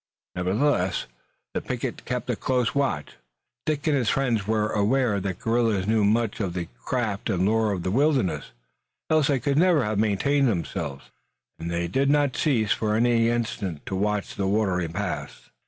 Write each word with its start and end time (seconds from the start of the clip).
Nevertheless, 0.33 1.05
the 1.53 1.61
picket 1.61 2.05
kept 2.05 2.27
a 2.31 2.35
close 2.35 2.73
watch. 2.73 3.17
Dick 3.67 3.85
and 3.85 3.95
his 3.95 4.09
friends 4.09 4.47
were 4.47 4.69
aware 4.71 5.19
that 5.19 5.37
guerrillas 5.37 5.85
knew 5.85 6.03
much 6.03 6.39
of 6.39 6.55
the 6.55 6.69
craft 6.83 7.29
and 7.29 7.45
lore 7.45 7.71
of 7.71 7.83
the 7.83 7.91
wilderness, 7.91 8.45
else 9.11 9.27
they 9.27 9.39
could 9.39 9.59
never 9.59 9.83
have 9.85 9.99
maintained 9.99 10.47
themselves, 10.47 11.11
and 11.59 11.69
they 11.69 11.87
did 11.87 12.09
not 12.09 12.35
cease 12.35 12.71
for 12.71 12.97
an 12.97 13.05
instant 13.05 13.85
to 13.85 13.95
watch 13.95 14.33
the 14.33 14.47
watery 14.47 14.87
pass. 14.87 15.51